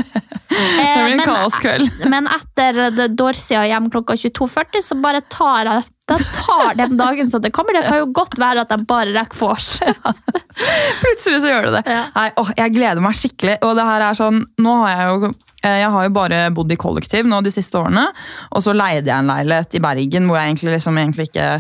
[0.49, 2.01] Eh, Det blir en men- kaoskveld.
[2.15, 7.43] Men etter Dorsia hjem klokka 22.40, så bare tar jeg da tar den dagen som
[7.45, 7.77] det kommer.
[7.77, 9.75] Det kan jo godt være at jeg bare rekker vors.
[11.03, 11.83] Plutselig så gjør du det.
[11.85, 12.07] Ja.
[12.15, 13.59] Nei, åh, jeg gleder meg skikkelig.
[13.67, 16.73] Og det her er sånn, nå har jeg jo eh, jeg har jo bare bodd
[16.73, 18.07] i kollektiv nå de siste årene,
[18.55, 21.51] og så leide jeg en leilighet i Bergen hvor jeg egentlig, liksom, egentlig ikke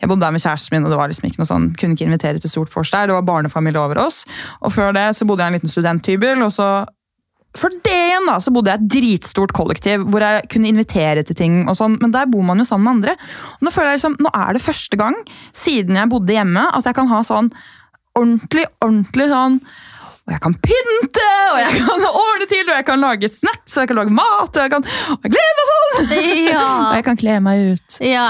[0.00, 2.06] jeg bodde der med kjæresten min, og det var liksom ikke noe sånn, kunne ikke
[2.08, 3.10] invitere til stort vors der.
[3.10, 4.22] Det var barnefamilie over oss.
[4.64, 6.70] Og før det så bodde jeg i en liten studenthybel, og så
[7.58, 11.24] for det igjen da, så bodde jeg i et dritstort kollektiv hvor jeg kunne invitere
[11.26, 11.56] til ting.
[11.68, 13.16] og sånn, Men der bor man jo sammen med andre.
[13.58, 15.16] Og Nå føler jeg liksom, nå er det første gang
[15.52, 17.50] siden jeg bodde hjemme at jeg kan ha sånn
[18.18, 19.60] ordentlig, ordentlig sånn
[20.30, 23.82] og jeg kan pynte, og jeg kan ordne til, og jeg kan lage snacks, og
[23.82, 25.78] jeg kan lage mat, og jeg kan og jeg gleder meg sånn!
[26.00, 27.96] Og jeg kan kle meg ut.
[28.04, 28.26] ja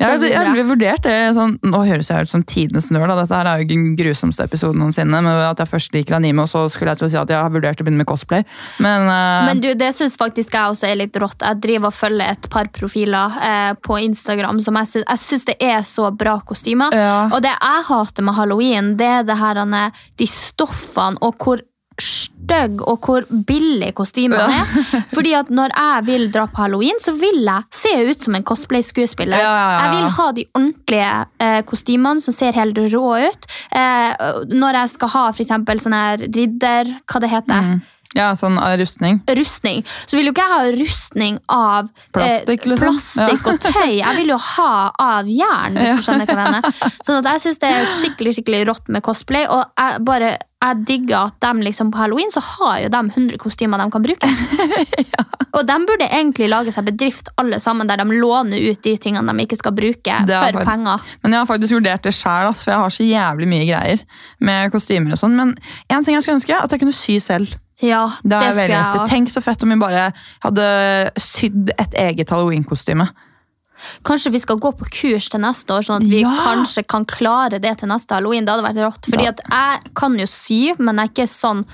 [0.00, 3.10] Jeg har, har vurdert det sånn, Nå høres jeg ut som tidenes nerd.
[3.18, 5.18] Dette her er jo den grusomste episoden noensinne.
[5.18, 7.40] Men at jeg først liker anime, og så skulle jeg til å si at jeg
[7.40, 8.44] har vurdert å begynne med cosplay.
[8.82, 9.48] Men, uh...
[9.48, 11.42] Men du, det syns faktisk jeg også er litt rått.
[11.42, 15.48] Jeg driver og følger et par profiler eh, på Instagram som jeg syns, jeg syns
[15.50, 16.94] det er så bra kostymer.
[16.96, 17.26] Ja.
[17.28, 19.62] Og det jeg hater med halloween, det er det her,
[20.20, 21.60] de stoffene og hvor
[22.00, 24.62] stygg og hvor billig kostymene Ja.
[24.64, 25.04] er.
[25.12, 28.42] Fordi at når jeg vil dra på halloween, så vil jeg se ut som en
[28.48, 29.36] cosplay-skuespiller.
[29.36, 29.78] Ja, ja, ja.
[29.84, 31.12] Jeg vil ha de ordentlige
[31.44, 33.46] eh, kostymene som ser helt rå ut.
[33.70, 37.80] Eh, når jeg skal ha eksempel sånn her ridder Hva det heter Mm.
[38.16, 39.20] Ja, sånn eh, rustning.
[39.28, 42.96] rustning, så vil jo ikke jeg ha rustning av Plastikk, eh, liksom.
[42.96, 43.92] plastikk og tøy.
[44.00, 46.94] Jeg vil jo ha av jern, hvis du skjønner hva jeg mener.
[47.06, 50.80] Sånn at jeg syns det er skikkelig skikkelig rått med cosplay, og jeg bare jeg
[50.84, 54.28] digger at de liksom på halloween så har jo de 100 kostymer de kan bruke.
[55.56, 59.32] Og de burde egentlig lage seg bedrift alle sammen, der de låner ut de tingene
[59.34, 61.08] de ikke skal bruke for faktisk, penger.
[61.24, 64.04] Men jeg har faktisk vurdert det sjæl, for jeg har så jævlig mye greier
[64.46, 65.16] med kostymer.
[65.16, 65.34] og sånn.
[65.40, 65.56] Men
[65.88, 67.56] en ting jeg skulle ønske, at jeg kunne sy selv.
[67.80, 69.08] Ja, Det det skulle jeg også.
[69.08, 70.10] Tenk så fett om vi bare
[70.44, 70.68] hadde
[71.16, 73.08] sydd et eget halloween-kostyme.
[74.04, 76.34] Kanskje vi skal gå på kurs til neste år, sånn at vi Ja.
[76.44, 78.44] kanskje kan klare det til neste halloween.
[78.44, 79.06] Det hadde vært rått.
[79.10, 81.64] Fordi at jeg kan jo sy, men jeg er ikke sånn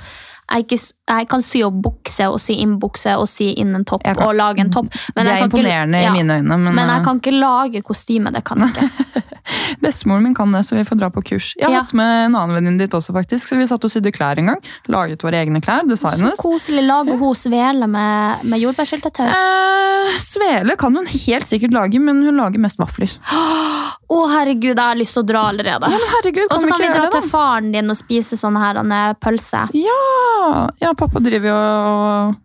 [0.51, 0.79] jeg, ikke,
[1.11, 4.21] jeg kan sy opp bukse og sy inn bukse og sy inn en topp kan-
[4.23, 4.87] og lage en topp.
[5.17, 6.11] Men det er imponerende ikke- ja.
[6.15, 6.59] i mine øyne.
[6.59, 8.33] Men, Men jeg eh, kan ikke lage kostyme.
[8.33, 9.23] Det kan jeg ikke.
[9.83, 11.53] bestemoren min kan det, så vi får dra på kurs.
[11.59, 11.81] Jeg har Ja.
[11.83, 13.49] hatt med en annen venninne ditt også, faktisk.
[13.49, 14.61] Så vi satt og sydde klær en gang.
[14.89, 15.83] Laget våre egne klær.
[15.97, 16.87] Så koselig.
[16.87, 19.27] Lager hun svele med, med jordbærsyltetøy?
[19.27, 23.11] Eh, Svele kan hun helt sikkert lage, men hun lager mest vafler.
[24.07, 25.89] Å, herregud, jeg har lyst til å dra allerede.
[25.91, 28.79] Ja, herregud, Og så kan vi dra det, til faren din og spise sånn her
[28.85, 29.65] er pølse.
[29.75, 32.37] Ja, ja, pappa driver jo og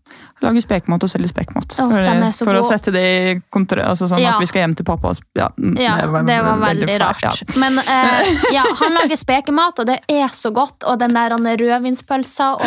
[0.41, 1.75] lager spekemat og selger spekemat.
[1.83, 4.33] Oh, for for å sette det i kontra, altså sånn Ja.
[4.35, 5.13] at vi skal hjem til pappa.
[5.13, 7.21] og ja, Ja, det var, det var, veldig, veldig rart.
[7.21, 7.31] ja.
[7.61, 10.83] Men eh, ja, han lager spekemat, og det er så godt.
[10.83, 12.65] Og den der er rødvinspølsa og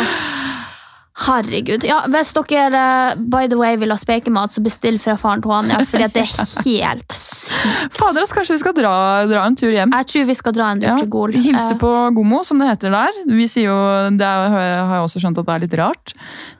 [1.15, 1.85] Herregud.
[1.87, 5.53] Ja, hvis dere eh, by the way vil ha spekemat, så bestill fra faren til
[5.55, 7.15] Anja, fordi at det er helt sykt.
[7.95, 8.91] Fader, kanskje vi skal dra,
[9.29, 9.93] dra en tur hjem.
[9.95, 11.31] Jeg tror vi skal dra en tur Ja, til Gol.
[11.31, 13.15] hilse Eh, på Gommo, som det heter der.
[13.31, 13.77] Vi sier jo,
[14.19, 16.13] det er, har jeg også skjønt at det er litt rart.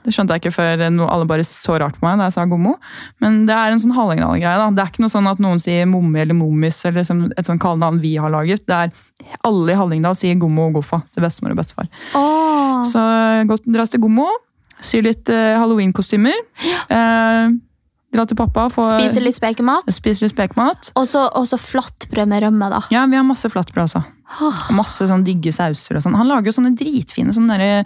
[0.06, 2.46] Det skjønte jeg ikke før no, alle bare så rart på meg da jeg sa
[2.48, 2.78] Gommo.
[3.20, 4.56] Men det er en sånn Hallingdal-greie.
[4.62, 4.70] da.
[4.72, 8.00] Det er ikke noe sånn at noen sier Mommi eller Mommis, eller et sånt kallenavn
[8.00, 8.64] vi har laget.
[8.64, 8.96] Det er
[9.44, 11.88] Alle i Hallingdal sier Gommo og Goffa til bestemor og bestefar.
[12.16, 12.80] Oh.
[12.88, 13.00] Så
[13.66, 14.28] dras til Gommo,
[14.84, 16.36] sy litt uh, halloween-kostymer.
[16.90, 17.54] Uh,
[18.16, 19.88] dra til pappa, få Spise litt spekemat.
[19.92, 20.92] spise litt spekemat.
[20.96, 22.82] Og så flatbrød med rømme, da.
[22.94, 24.04] Ja, vi har masse flatbrød også.
[24.42, 26.16] Og masse sånn digge sauser og sånn.
[26.18, 27.84] Han lager jo sånne dritfine sånne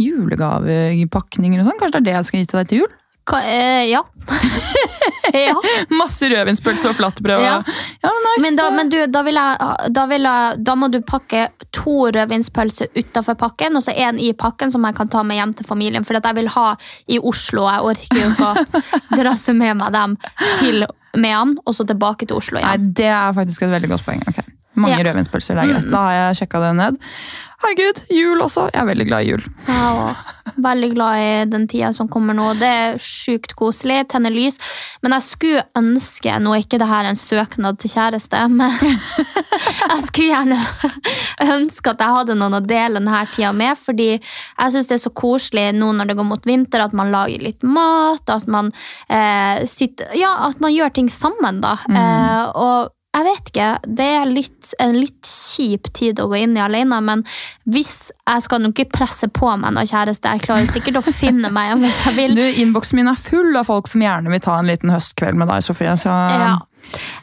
[0.00, 1.80] julegavepakninger og sånn.
[1.80, 2.94] Kanskje det er det jeg skal gi til deg til jul?
[3.38, 4.04] Eh, ja.
[5.32, 5.54] ja.
[5.88, 7.42] Masse rødvinspølse og flatbrød.
[7.44, 7.58] Ja.
[8.02, 8.12] Ja.
[8.26, 8.42] nice.
[8.42, 12.08] Men, da, men du, da, vil jeg, da, vil jeg, da må du pakke to
[12.14, 15.68] rødvinspølser utafor pakken, og så en i pakken som jeg kan ta med hjem til
[15.68, 16.06] familien.
[16.06, 16.66] For jeg vil ha
[17.06, 17.68] i Oslo.
[17.70, 20.18] Jeg orker jo ikke å drasse med meg dem
[20.60, 20.86] til
[21.18, 24.22] Mehamn, og så tilbake til Oslo Nei, det er faktisk et veldig godt poeng.
[24.28, 24.40] Ok.
[24.74, 25.04] Mange Ja.
[25.04, 25.84] rødvinspølser, det er greit.
[25.84, 25.90] Mm.
[25.92, 26.96] Da har jeg sjekka det ned.
[27.62, 28.64] Herregud, jul også.
[28.74, 29.42] Jeg er veldig glad i jul.
[29.68, 32.48] Er veldig glad i den tida som kommer nå.
[32.58, 34.00] Det er sjukt koselig.
[34.10, 34.56] Tenner lys.
[35.02, 38.72] Men jeg skulle ønske Nå er ikke det her en søknad til kjæreste, men
[39.92, 40.58] jeg skulle gjerne
[41.54, 43.78] ønske at jeg hadde noen å dele denne tida med.
[43.78, 47.12] Fordi jeg syns det er så koselig nå når det går mot vinter, at man
[47.14, 48.24] lager litt mat.
[48.32, 48.72] At man,
[49.08, 51.76] eh, sitter, ja, at man gjør ting sammen, da.
[51.88, 53.68] Eh, og jeg vet ikke,
[54.00, 57.24] det er litt, en litt kjip tid å gå inn i alene, men
[57.68, 61.50] hvis jeg skal nok ikke presse på meg noen kjæreste, jeg klarer sikkert å finne
[61.52, 62.36] meg en hvis jeg vil.
[62.40, 65.52] Du, Innboksen min er full av folk som gjerne vil ta en liten høstkveld med
[65.52, 65.96] deg, Sofie.
[66.00, 66.54] Så Ja.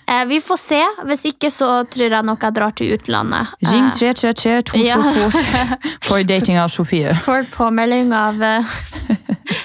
[0.07, 0.79] Eh, vi får se.
[1.09, 3.51] Hvis ikke så tror jeg nok jeg drar til utlandet.
[3.65, 4.97] ring Eh, 333 ja.
[5.01, 7.13] 222 for dating av Sofie.
[7.25, 8.39] For påmelding av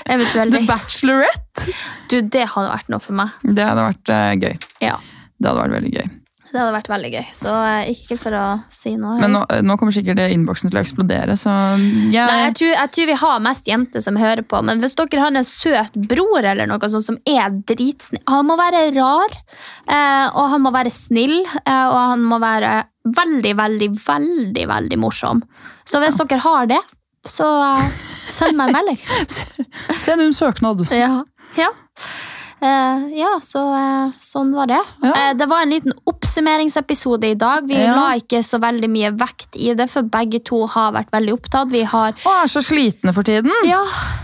[0.08, 0.64] eventuell date.
[0.64, 0.68] The.
[0.72, 1.68] Bachelorette!
[2.10, 3.36] Du, det hadde vært noe for meg.
[3.44, 4.56] Det hadde vært uh, gøy.
[4.84, 4.98] Ja,
[5.44, 6.06] Det hadde vært veldig gøy.
[6.54, 7.24] det hadde vært veldig gøy.
[7.36, 9.18] Så eh, ikke for å si noe.
[9.20, 11.52] Men nå, nå kommer sikkert innboksen til å eksplodere, så
[12.14, 12.30] yeah.
[12.30, 15.26] Nei, jeg tror, jeg tror vi har mest jenter som hører på, men hvis dere
[15.26, 19.36] har en søt bror eller noe sånt som er dritsnill Han må være rar,
[19.84, 25.00] eh, og han må være snill, eh, og han må være veldig, veldig, veldig veldig
[25.02, 25.44] morsom.
[25.84, 26.80] Så hvis dere har det,
[27.28, 27.88] så eh,
[28.24, 29.02] send meg en melding.
[30.04, 30.86] Send en søknad.
[30.94, 31.24] Ja.
[31.58, 31.68] ja.
[32.64, 34.78] Eh, ja, så eh, sånn var det.
[35.04, 35.10] Ja.
[35.12, 37.66] Eh, det var en liten oppsummeringsepisode i dag.
[37.68, 37.92] Vi Ja.
[37.94, 41.68] la ikke så veldig mye vekt i det, for begge to har vært veldig opptatt.
[41.70, 43.52] Vi har Og er så slitne for tiden.
[43.68, 43.82] Ja,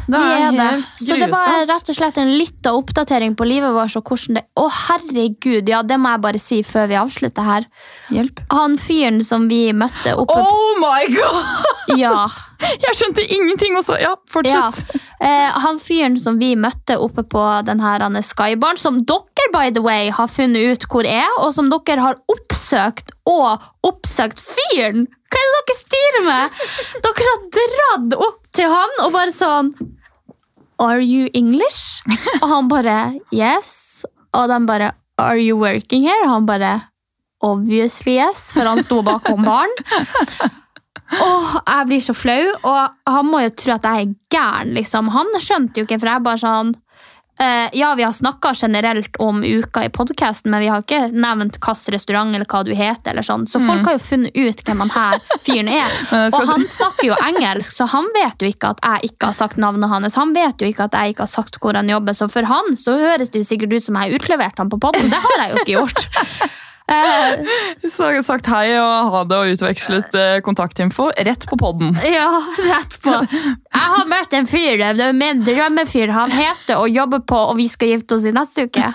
[0.08, 0.84] Det vi er er det.
[0.96, 3.96] Så det var rett og slett en liten oppdatering på livet vårt.
[3.96, 5.68] Og hvordan det Å, herregud!
[5.68, 7.66] Ja, det må jeg bare si før vi avslutter her.
[8.10, 8.40] Hjelp.
[8.50, 11.69] Han fyren som vi møtte oppe Oh my god!
[11.96, 12.26] Ja.
[12.84, 13.96] Jeg skjønte ingenting også.
[14.00, 14.16] Ja, ja.
[14.30, 14.96] fortsett.
[15.20, 19.70] Eh, han fyren som vi møtte oppe på den her er Skybaren, som dere by
[19.74, 25.08] the way har funnet ut hvor er, og som dere har oppsøkt og oppsøkt fyren!
[25.30, 26.62] Hva er det dere styrer med?
[27.04, 29.68] Dere har dratt opp til han og bare sånn
[30.82, 32.00] Are you English?
[32.40, 32.96] Og han bare
[33.30, 34.02] Yes.
[34.34, 34.88] Og de bare
[35.20, 36.24] Are you working here?
[36.24, 36.72] Og han bare
[37.46, 39.70] Obviously yes, for han sto bakom baren.
[41.10, 45.10] Åh, jeg blir så flau, og han må jo tro at jeg er gæren, liksom.
[45.14, 46.70] Han skjønte jo ikke, for jeg bare sånn
[47.40, 51.58] eh, Ja, vi har snakka generelt om uka i podkasten, men vi har ikke nevnt
[51.58, 53.10] hvilken restaurant eller hva du heter.
[53.10, 53.48] eller sånn.
[53.50, 55.98] Så folk har jo funnet ut hvem han her fyren er.
[56.36, 59.58] Og han snakker jo engelsk, så han vet jo ikke at jeg ikke har sagt
[59.58, 60.18] navnet hans.
[60.20, 62.76] Han vet jo ikke at jeg ikke har sagt hvor han jobber, så for han
[62.78, 65.10] så høres det jo sikkert ut som jeg har utlevert han på podden.
[65.10, 66.06] Det har jeg jo ikke gjort.
[66.90, 71.94] Har sagt hei og ha det og utvekslet eh, kontaktinfo rett på podden.
[72.04, 73.12] Ja, rett på.
[73.30, 76.12] Jeg har møtt en fyr, det er min drømmefyr.
[76.14, 78.90] Han heter og jobber på, og vi skal gifte oss i neste uke.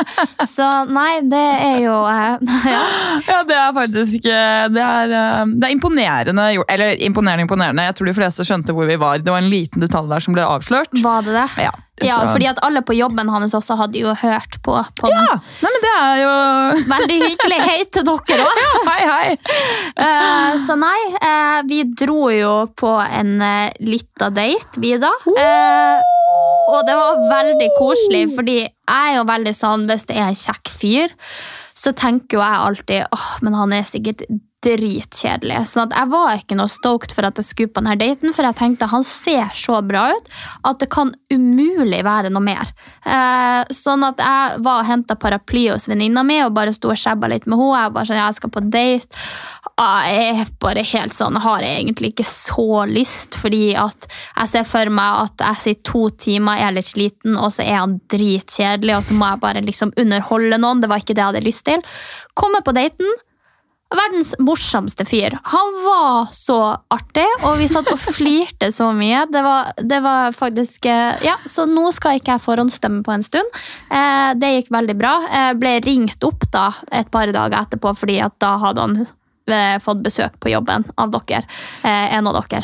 [0.54, 2.82] Så nei, det er jo eh, ja.
[3.26, 4.38] Ja, Det er faktisk ikke
[4.74, 6.48] Det eh, det er imponerende.
[6.68, 7.86] Eller imponerende, imponerende.
[7.88, 9.22] Jeg tror de fleste skjønte hvor vi var.
[9.24, 10.94] Det var en liten detalj der som ble avslørt.
[11.02, 11.46] Var det det?
[11.66, 11.74] Ja,
[12.06, 15.10] Ja, fordi at alle på jobben hans også hadde jo hørt på, på.
[15.12, 16.34] Ja, nei, men det er jo
[16.94, 17.58] Veldig hyggelig.
[17.66, 18.62] Hei til dere òg.
[18.88, 19.36] Hei, hei!
[19.98, 25.12] Uh, så nei, uh, vi dro jo på en uh, lita date, vi da.
[25.30, 26.10] Eh,
[26.70, 30.38] og det var veldig koselig, fordi jeg er jo veldig sånn hvis det er en
[30.38, 31.16] kjekk fyr,
[31.76, 34.24] så tenker jo jeg alltid åh, men han er sikkert
[34.64, 35.62] dritkjedelig.
[35.70, 38.44] Sånn at jeg var ikke noe stoked for at jeg skulle på denne daten, for
[38.44, 40.28] jeg tenkte han ser så bra ut
[40.68, 42.72] at det kan umulig være noe mer.
[43.04, 47.00] Eh, sånn at jeg var og henta paraply hos venninna mi og bare sto og
[47.00, 47.80] skjebba litt med henne.
[47.80, 49.24] Jeg bare sånn, jeg skal på date.
[49.80, 54.68] Jeg er bare helt sånn, har jeg egentlig ikke så lyst, fordi at jeg ser
[54.68, 58.98] for meg at jeg sitter to timer, er litt sliten, og så er han dritkjedelig,
[58.98, 60.84] og så må jeg bare liksom underholde noen.
[60.84, 61.84] Det var ikke det jeg hadde lyst til.
[62.36, 63.08] Kommer på daten.
[63.90, 65.34] Verdens morsomste fyr.
[65.50, 66.58] Han var så
[66.94, 69.24] artig, og vi satt og flirte så mye.
[69.32, 73.26] Det var, det var faktisk eh, Ja, så nå skal ikke jeg forhåndsstemme på en
[73.26, 73.62] stund.
[73.90, 75.14] Eh, det gikk veldig bra.
[75.26, 79.76] Jeg ble ringt opp da et par dager etterpå, fordi at da hadde han eh,
[79.82, 81.42] fått besøk på jobben av dere.
[81.82, 82.62] Eh, en av dere.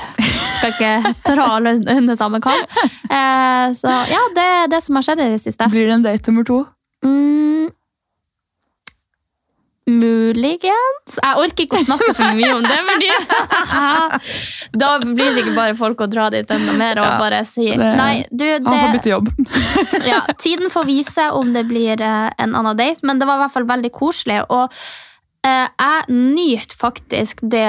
[0.57, 2.63] Skal ikke dra alle under samme kam.
[3.07, 5.67] Eh, så ja, det er det som har skjedd i det siste.
[5.75, 6.63] Blir det en date nummer to?
[7.07, 7.71] Mm,
[9.87, 11.17] muligens.
[11.23, 13.11] Jeg orker ikke å snakke for mye om det, fordi
[14.83, 17.93] da blir sikkert bare folk å dra dit enda mer og Ja, bare si det-
[18.01, 19.31] Nei, du, Han får bytte jobb.
[20.13, 23.45] ja, tiden får vise om det blir eh, en annen date, men det var i
[23.47, 24.41] hvert fall veldig koselig.
[24.51, 24.73] Og
[25.47, 27.69] eh, jeg nyter faktisk det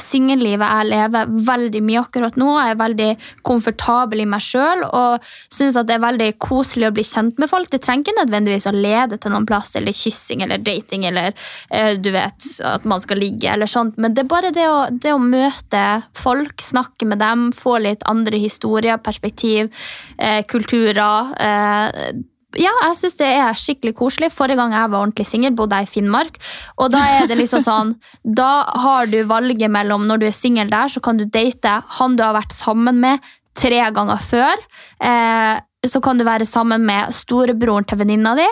[0.00, 2.48] singellivet jeg lever veldig mye akkurat nå.
[2.56, 3.08] Jeg er veldig
[3.44, 7.68] komfortabel i meg sjøl og syns det er veldig koselig å bli kjent med folk.
[7.72, 11.36] Det trenger ikke nødvendigvis å lede til noen plass, eller kyssing eller dating, eller
[11.68, 13.98] eh, du vet, at man skal ligge, eller sånt.
[14.00, 15.84] Men det er bare det å, det å møte
[16.16, 19.72] folk, snakke med dem, få litt andre historier, perspektiv,
[20.18, 21.34] eh, kulturer.
[21.36, 22.22] Eh,
[22.60, 24.32] ja, jeg syns det er skikkelig koselig.
[24.34, 26.38] Forrige gang jeg var ordentlig singel, bodde jeg i Finnmark.
[26.76, 27.94] Og da er det liksom sånn
[28.40, 32.16] Da har du valget mellom Når du er singel der, så kan du date han
[32.16, 33.22] du har vært sammen med
[33.58, 34.62] tre ganger før.
[35.02, 38.44] Eh, så kan du være sammen med storebroren til venninna di,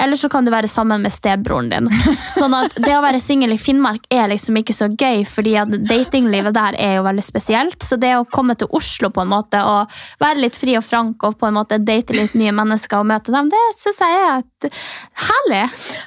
[0.00, 1.88] eller så kan du være sammen med stebroren din.
[2.38, 5.74] Sånn at det å være singel i Finnmark er liksom ikke så gøy, fordi at
[5.88, 7.76] datinglivet der er jo veldig spesielt.
[7.84, 11.24] Så det å komme til Oslo på en måte og være litt fri og frank
[11.28, 14.40] og på en måte date litt nye mennesker og møte dem, det syns jeg er
[14.40, 14.80] et
[15.28, 15.62] herlig.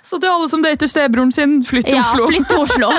[0.05, 2.25] Så til alle som dater stebroren sin, flytt til Ja, Oslo.
[2.31, 2.89] flytt til Oslo.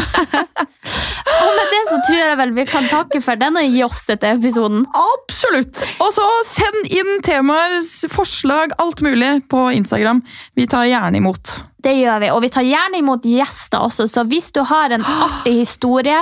[1.42, 4.86] og med det så tror jeg vel vi kan takke for denne jossete episoden.
[5.02, 5.82] Absolutt!
[6.02, 7.71] Og så send inn temaer,
[8.12, 10.22] forslag, alt mulig på Instagram.
[10.54, 11.52] Vi tar gjerne imot.
[11.82, 15.02] Det gjør vi, og vi tar gjerne imot gjester også, så hvis du har en
[15.02, 16.20] artig historie,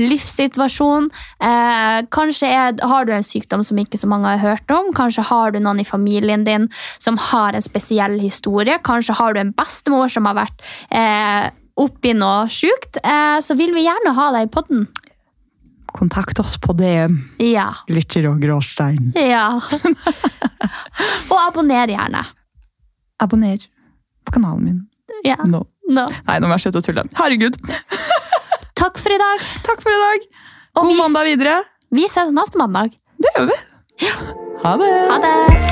[0.00, 1.10] livssituasjon,
[1.44, 5.26] eh, kanskje er, har du en sykdom som ikke så mange har hørt om, kanskje
[5.28, 6.70] har du noen i familien din
[7.02, 10.64] som har en spesiell historie, kanskje har du en bestemor som har vært
[10.96, 14.88] eh, oppi noe sjukt, eh, så vil vi gjerne ha deg i podden.
[15.92, 17.18] Kontakt oss på DM.
[17.42, 17.68] Ja.
[17.92, 19.12] Lytter og gråstein.
[19.18, 19.60] Ja.
[21.32, 22.22] og abonner gjerne.
[23.22, 23.58] Abonner
[24.26, 24.80] på kanalen min
[25.26, 25.36] Ja.
[25.46, 25.64] nå.
[25.92, 26.06] Nå.
[26.28, 27.04] Nei, nå må jeg slutte å tulle.
[27.18, 27.58] Herregud.
[28.80, 29.44] Takk for i dag.
[29.66, 30.24] Takk for i dag.
[30.80, 31.58] God vi, mandag videre.
[31.92, 32.96] vi ses neste mandag.
[33.20, 33.60] Det gjør vi.
[34.06, 34.16] Ja.
[34.64, 34.92] Ha det.
[35.12, 35.71] Ha det.